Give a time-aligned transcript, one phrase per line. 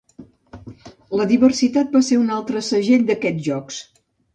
[1.21, 3.83] La diversitat va ser un altre segell d'aquests Jocs.